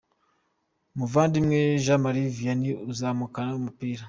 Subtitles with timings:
[0.97, 3.99] Muvandimwe Jean Marie Vianney azamukana umupira.